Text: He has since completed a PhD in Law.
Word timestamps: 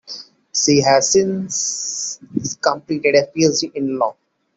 He 0.65 0.81
has 0.81 1.11
since 1.11 2.19
completed 2.59 3.13
a 3.13 3.27
PhD 3.27 3.71
in 3.75 3.99
Law. 3.99 4.15